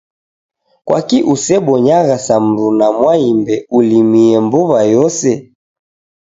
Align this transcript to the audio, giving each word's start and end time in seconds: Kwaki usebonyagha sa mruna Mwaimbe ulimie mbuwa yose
Kwaki 0.85 1.17
usebonyagha 1.33 2.15
sa 2.25 2.35
mruna 2.45 2.87
Mwaimbe 2.97 3.55
ulimie 3.77 4.37
mbuwa 4.45 4.81
yose 4.93 5.29